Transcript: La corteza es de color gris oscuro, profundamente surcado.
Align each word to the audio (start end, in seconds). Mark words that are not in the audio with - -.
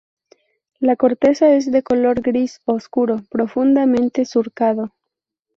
La 0.79 0.95
corteza 0.95 1.53
es 1.53 1.71
de 1.71 1.83
color 1.83 2.21
gris 2.21 2.59
oscuro, 2.65 3.21
profundamente 3.29 4.25
surcado. 4.25 4.91